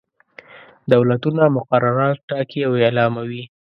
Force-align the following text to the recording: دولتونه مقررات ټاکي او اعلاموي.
دولتونه 0.93 1.43
مقررات 1.57 2.17
ټاکي 2.29 2.59
او 2.67 2.73
اعلاموي. 2.83 3.43